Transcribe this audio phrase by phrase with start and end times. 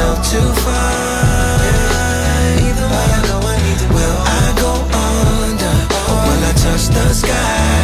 [0.00, 1.60] myself too far.
[2.90, 3.86] Way I go, I need to.
[3.94, 4.72] Will I go
[5.06, 5.74] under
[6.10, 7.82] or will I touch the sky?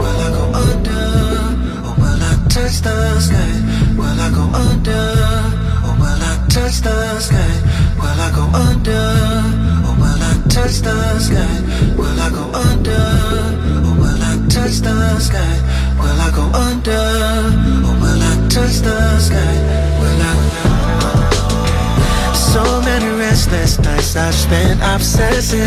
[0.00, 1.04] Will I go under
[1.86, 3.52] or will I touch the sky?
[3.98, 5.04] Will I go under
[5.86, 7.54] or will I touch the sky?
[7.98, 9.04] Will I go under
[9.86, 11.54] or will I touch the sky?
[11.98, 13.04] Will I go under
[13.86, 15.54] or will I touch the sky?
[16.00, 17.04] Will I go under
[17.88, 19.87] or will I touch the sky?
[20.00, 20.34] Will I?
[22.34, 25.60] So many restless nights I've spent obsessing.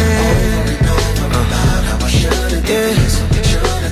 [2.71, 2.95] Yeah.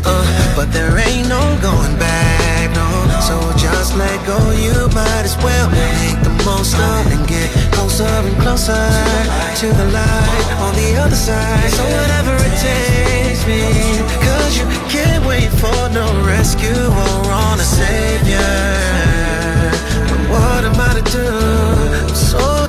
[0.06, 2.88] Uh, but there ain't no going back, no.
[3.28, 7.50] So just let go, you might as well make the most of it and get
[7.74, 8.74] closer and closer
[9.62, 11.70] to the light on the other side.
[11.72, 13.62] So whatever it takes me,
[14.24, 19.59] cause you can't wait for no rescue or on a savior.
[20.60, 21.26] What am I to do?
[21.26, 22.69] I'm so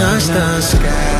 [0.00, 1.19] touch the sky?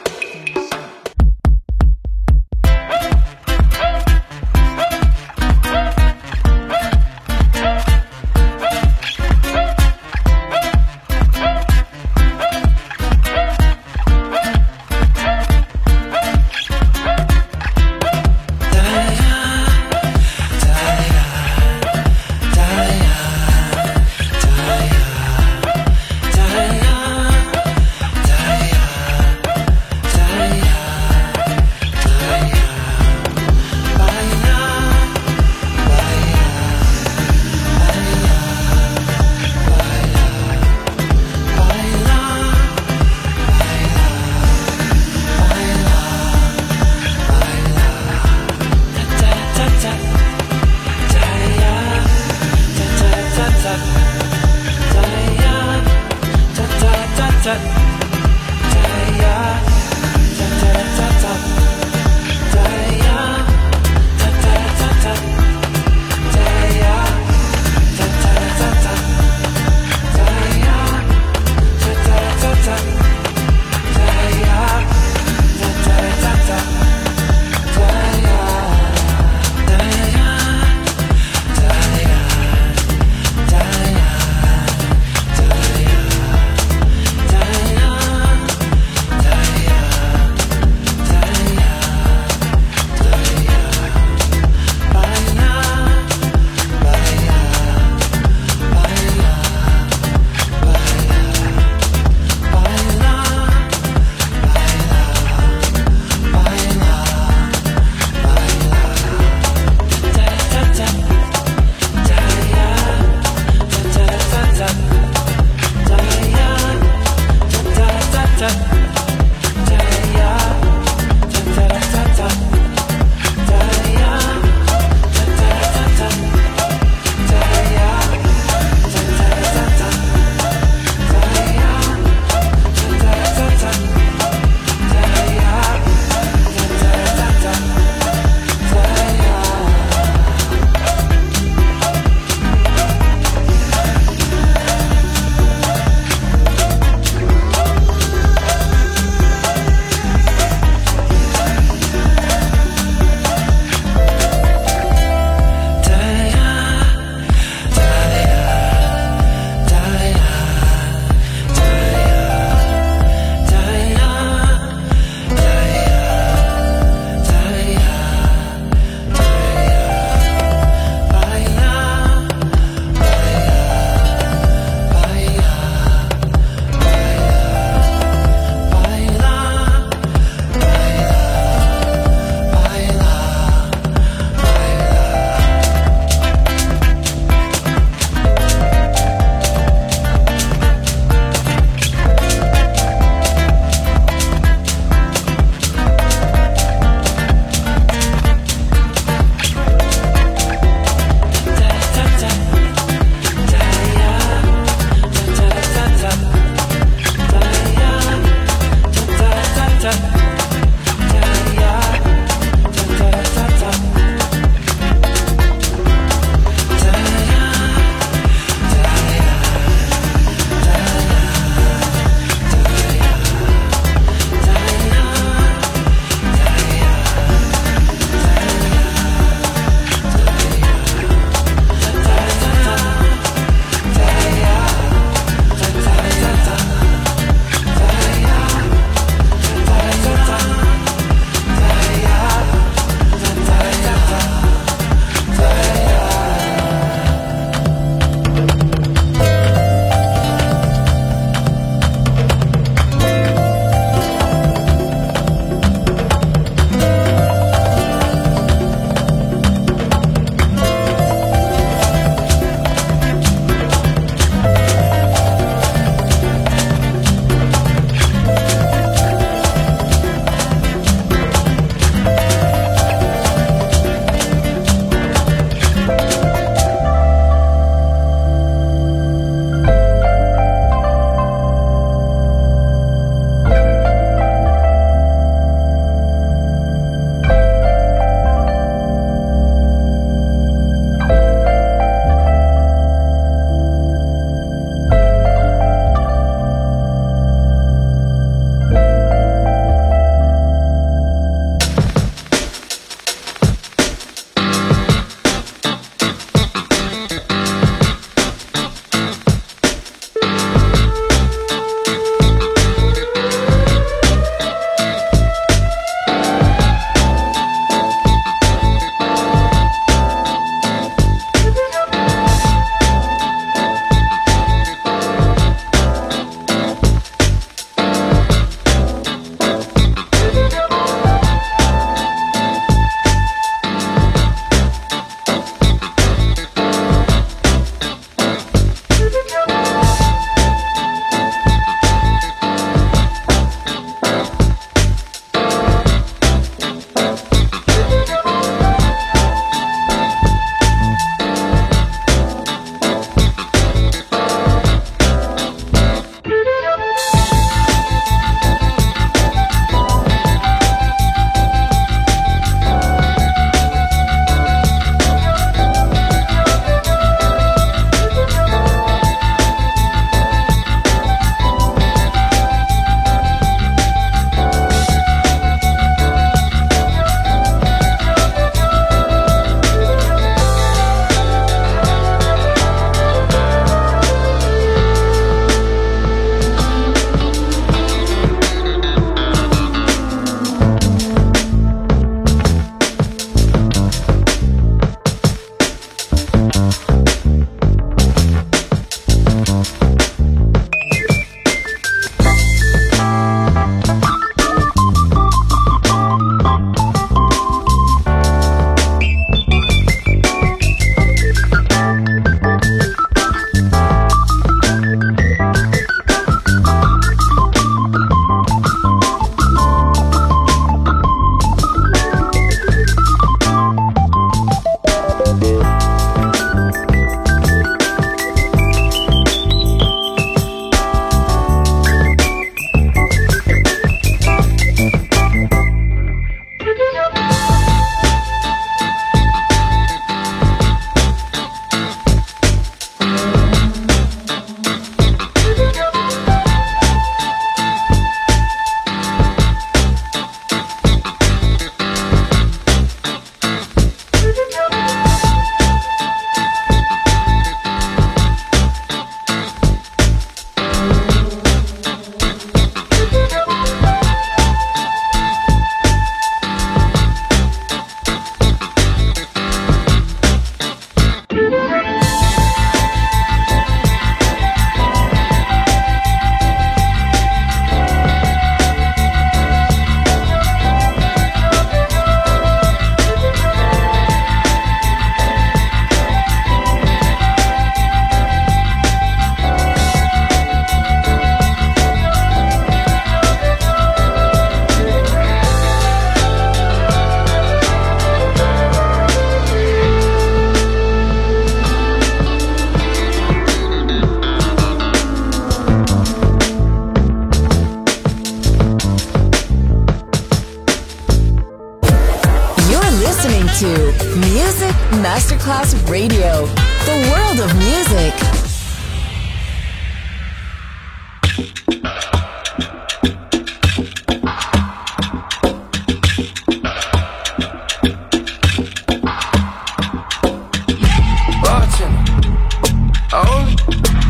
[533.13, 533.55] I only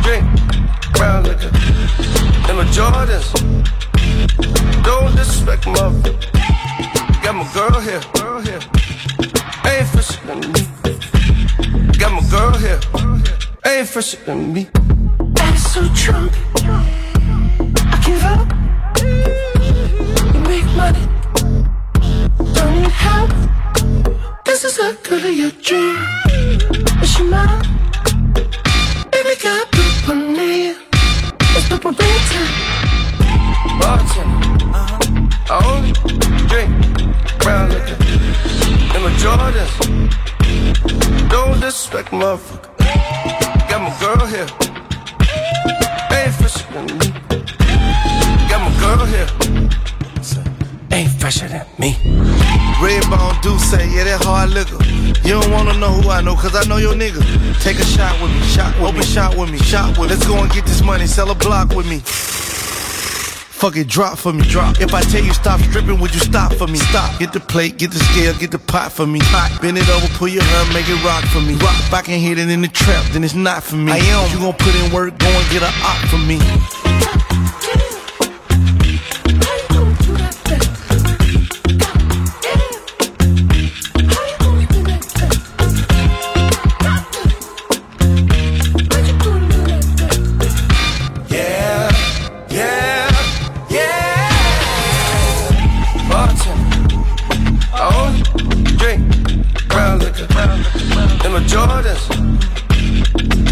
[0.04, 0.24] drink
[0.94, 1.50] brown liquor
[2.48, 3.32] and my Jordans.
[4.84, 5.90] Don't disrespect my
[7.20, 8.60] Got my girl here, girl here.
[9.66, 10.62] Ain't fresher than me.
[11.98, 12.78] Got my girl here,
[13.66, 14.68] ain't fresher than me.
[15.18, 16.30] And it's so drunk.
[16.62, 18.46] I give up.
[20.32, 21.08] You make money.
[22.54, 23.32] Don't need help.
[24.44, 25.98] This is a girl of your dream.
[27.02, 27.71] Is she mine?
[29.34, 29.42] It's
[32.28, 32.52] time.
[33.80, 35.08] Bartender, uh-huh.
[35.48, 35.56] I
[36.48, 36.70] drink
[39.00, 39.72] my Jordans.
[41.30, 42.76] Don't disrespect motherfucker.
[43.70, 44.48] Got my girl here,
[46.12, 46.34] ain't
[46.98, 47.08] me.
[48.50, 49.30] Got my girl here,
[51.32, 51.96] fresher than me.
[52.82, 54.82] Red Bone do say, yeah, that hard liquor.
[55.26, 57.22] You don't wanna know who I know, cause I know your nigga.
[57.62, 60.16] Take a shot with me, shot, with open shot with me, shot with me.
[60.16, 62.00] Let's go and get this money, sell a block with me.
[63.62, 64.80] Fuck it, drop for me, drop.
[64.80, 66.78] If I tell you stop stripping, would you stop for me?
[66.78, 67.20] Stop.
[67.20, 69.20] Get the plate, get the scale, get the pot for me.
[69.20, 69.56] Pot.
[69.62, 71.54] Bend it over, pull your hair, make it rock for me.
[71.54, 71.78] Rock.
[71.86, 73.92] If I can hit it in the trap, then it's not for me.
[73.92, 74.30] I am.
[74.32, 76.40] You gon' put in work, go and get a op for me.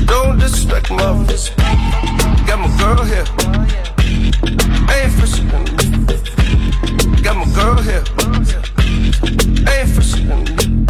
[0.07, 1.45] Don't disrespect my motherfuckers.
[2.47, 3.27] Got my girl here,
[4.95, 5.65] ain't fresher than.
[7.23, 8.05] Got my girl here,
[9.69, 10.90] ain't fresher than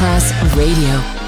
[0.00, 1.19] Masterclass Radio.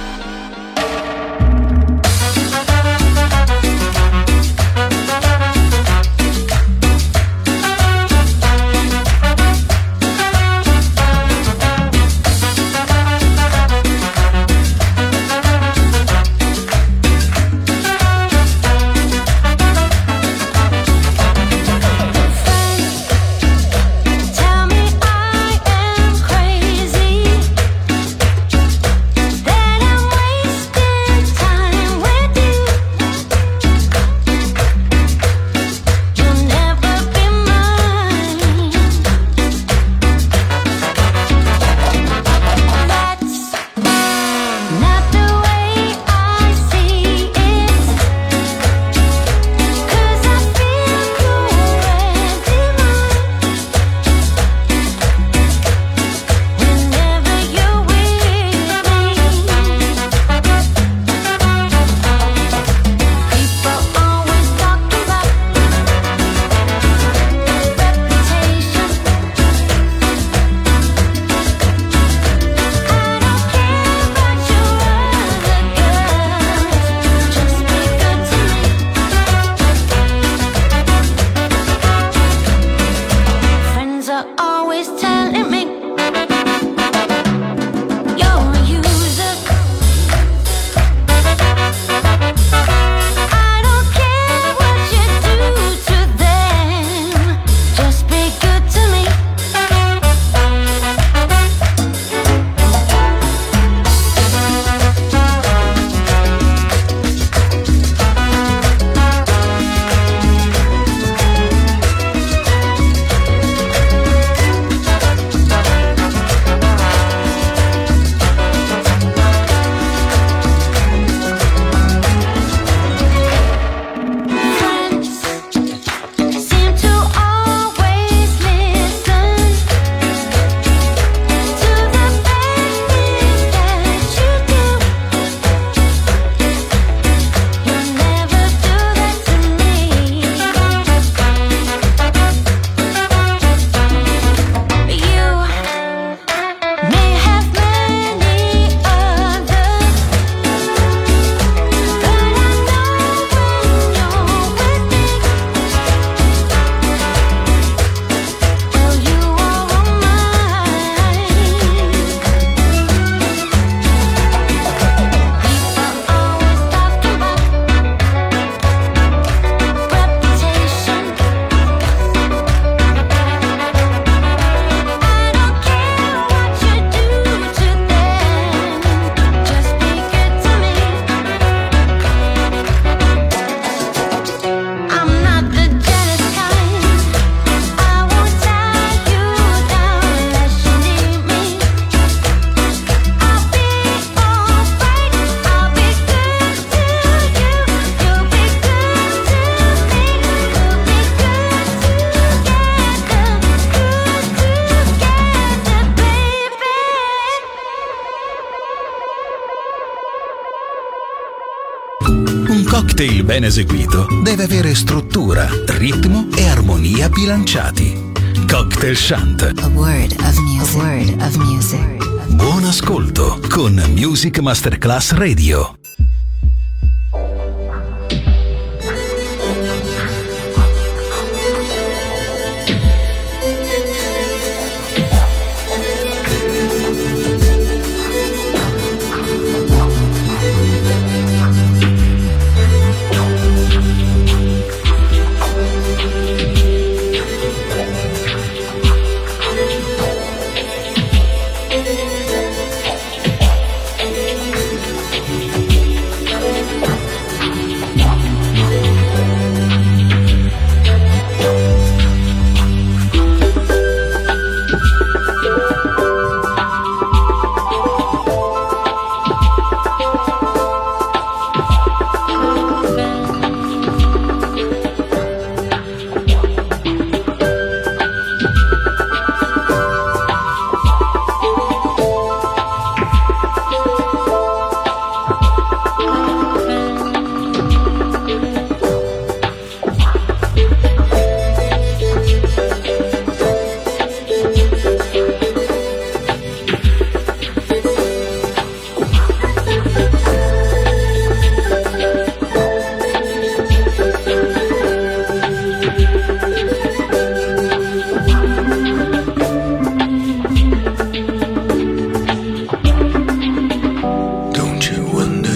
[212.82, 218.10] cocktail ben eseguito deve avere struttura, ritmo e armonia bilanciati.
[218.48, 219.42] Cocktail Shant.
[219.42, 220.82] A word of music.
[220.82, 222.34] Word of music.
[222.34, 225.81] Buon ascolto con Music Masterclass Radio.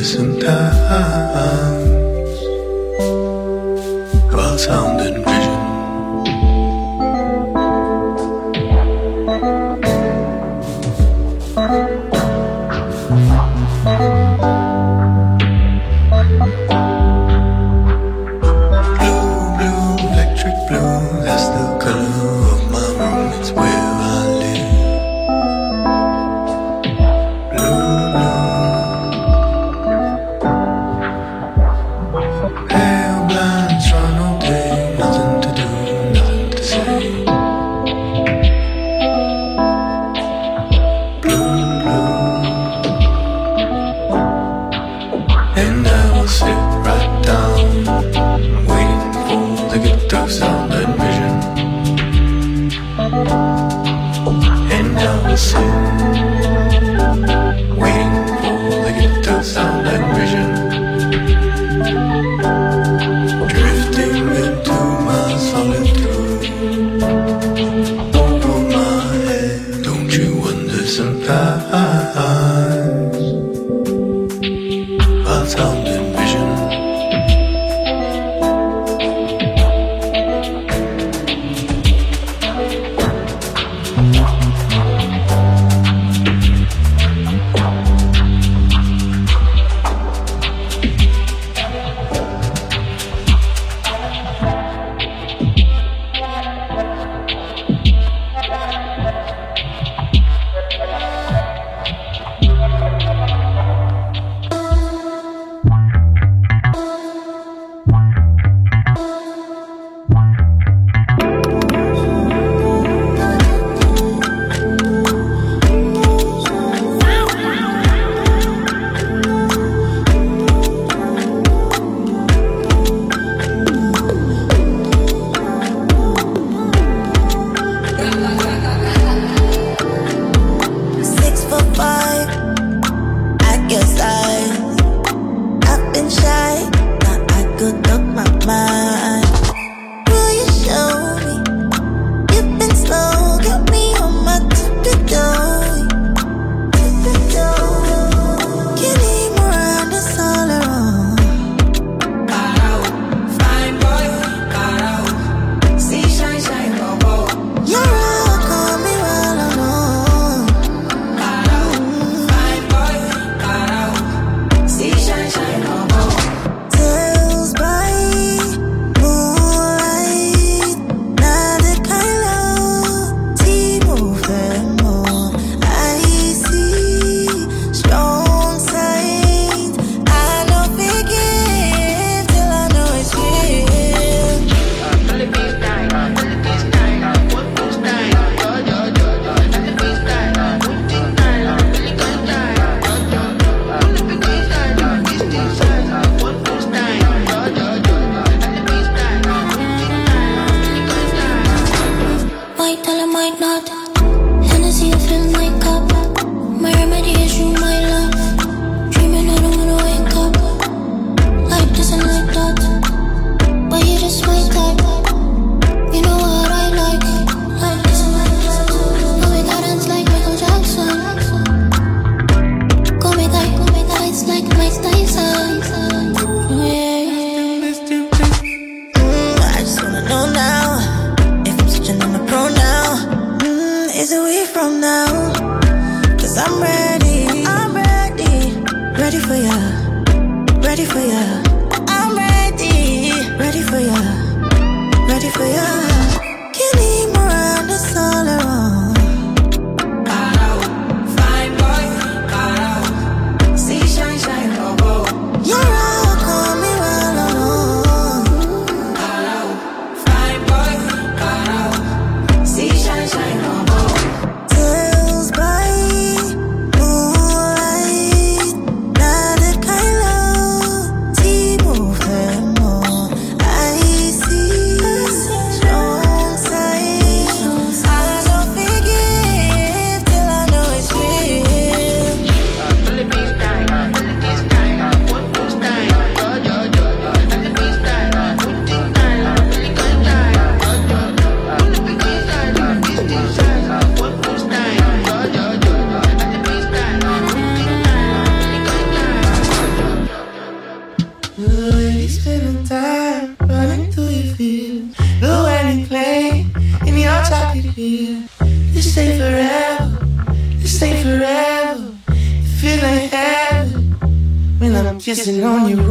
[0.06, 1.75] sentar.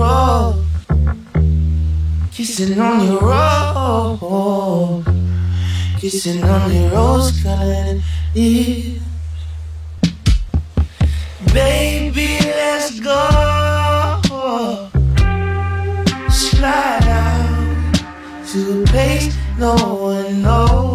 [0.06, 0.56] roll,
[2.32, 5.04] kissing on your roll,
[6.00, 8.02] kissing on your rose-colored
[8.36, 9.02] lips.
[11.54, 13.20] Baby, let's go.
[16.30, 17.96] Slide out
[18.50, 20.95] to a place no one knows.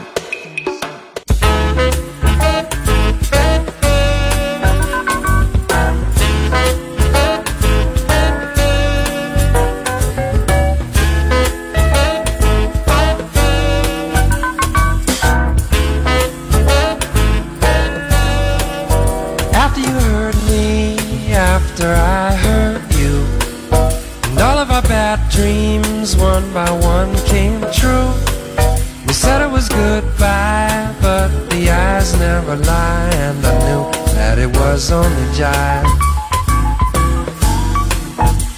[34.81, 35.85] Was only jive.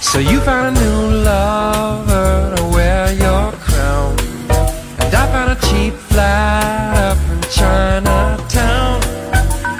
[0.00, 4.16] So you found a new lover to wear your crown,
[5.00, 9.00] and I found a cheap flat up in Chinatown.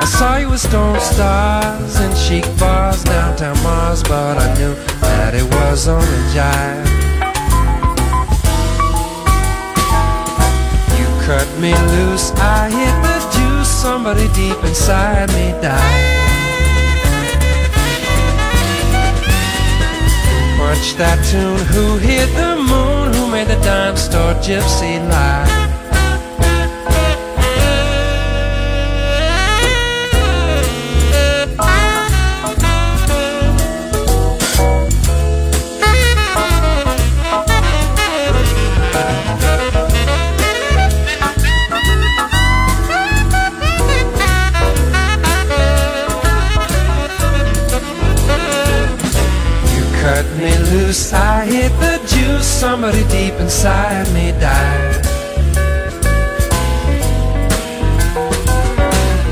[0.02, 5.34] I saw you with stone stars and chic bars downtown Mars, but I knew that
[5.34, 6.84] it was only jive.
[10.98, 16.23] You cut me loose, I hit the juice, somebody deep inside me died.
[20.64, 25.73] Punch that tune, who hit the moon, who made the dime store gypsy lie?
[50.86, 55.06] I hit the juice, somebody deep inside me died.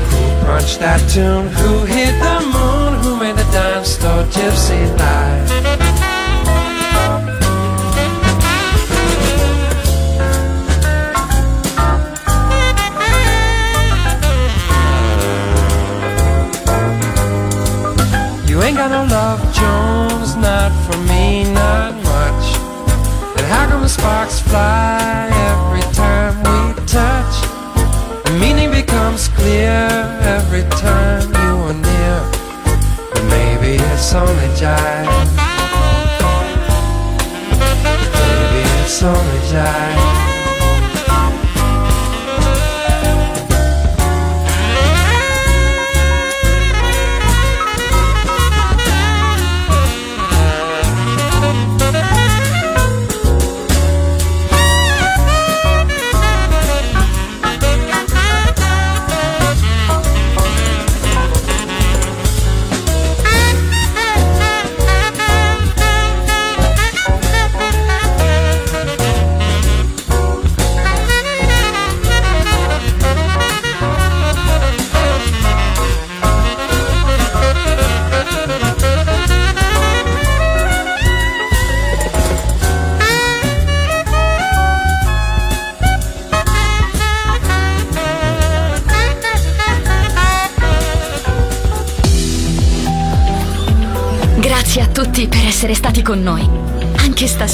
[0.09, 1.47] Who punched that tune?
[1.49, 3.03] Who hit the moon?
[3.03, 5.82] Who made the dime store gypsy lie?